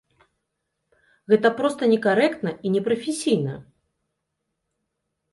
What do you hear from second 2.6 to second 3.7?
і непрафесійна.